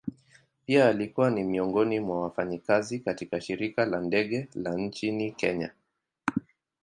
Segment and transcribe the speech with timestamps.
[0.65, 5.71] Pia alikuwa ni miongoni mwa wafanyakazi katika shirika la ndege la nchini kenya.